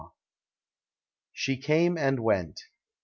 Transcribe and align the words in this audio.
SUE 1.35 1.57
CAME 1.57 1.95
AND 1.95 2.21
WENT. 2.21 2.59